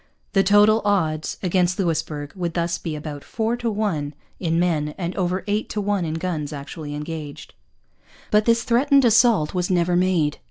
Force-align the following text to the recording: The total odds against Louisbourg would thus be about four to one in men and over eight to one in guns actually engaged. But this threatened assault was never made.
The 0.33 0.41
total 0.41 0.81
odds 0.83 1.37
against 1.43 1.77
Louisbourg 1.77 2.33
would 2.35 2.55
thus 2.55 2.79
be 2.79 2.95
about 2.95 3.23
four 3.23 3.55
to 3.57 3.69
one 3.69 4.15
in 4.39 4.59
men 4.59 4.95
and 4.97 5.15
over 5.15 5.43
eight 5.45 5.69
to 5.69 5.79
one 5.79 6.05
in 6.05 6.15
guns 6.15 6.51
actually 6.51 6.95
engaged. 6.95 7.53
But 8.31 8.45
this 8.45 8.63
threatened 8.63 9.05
assault 9.05 9.53
was 9.53 9.69
never 9.69 9.95
made. 9.95 10.39